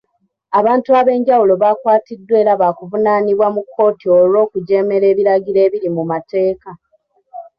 [0.59, 6.69] Abantu ab'enjawulo bakwatiddwa era baakuvunaanibwa mu kkooti olw'okujeemera ebiragiro ebiri mu mateeka.